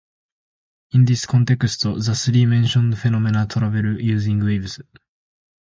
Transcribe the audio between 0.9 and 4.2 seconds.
In this context, the three mentioned phenomena travel